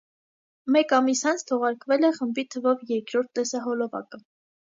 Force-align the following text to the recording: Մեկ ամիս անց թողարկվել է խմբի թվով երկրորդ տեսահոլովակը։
Մեկ 0.75 0.95
ամիս 0.99 1.21
անց 1.31 1.43
թողարկվել 1.51 2.07
է 2.09 2.11
խմբի 2.15 2.47
թվով 2.55 2.83
երկրորդ 2.93 3.31
տեսահոլովակը։ 3.41 4.23